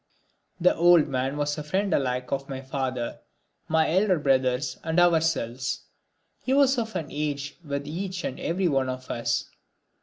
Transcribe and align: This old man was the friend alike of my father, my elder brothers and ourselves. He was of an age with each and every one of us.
This 0.59 0.73
old 0.75 1.07
man 1.07 1.37
was 1.37 1.55
the 1.55 1.63
friend 1.63 1.93
alike 1.93 2.31
of 2.31 2.49
my 2.49 2.61
father, 2.61 3.19
my 3.67 3.87
elder 3.95 4.17
brothers 4.17 4.79
and 4.83 4.99
ourselves. 4.99 5.83
He 6.43 6.53
was 6.55 6.79
of 6.79 6.95
an 6.95 7.11
age 7.11 7.59
with 7.63 7.85
each 7.85 8.23
and 8.23 8.39
every 8.39 8.67
one 8.67 8.89
of 8.89 9.11
us. 9.11 9.51